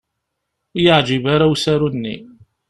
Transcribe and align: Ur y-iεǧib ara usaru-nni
Ur 0.75 0.79
y-iεǧib 0.81 1.25
ara 1.33 1.45
usaru-nni 1.53 2.15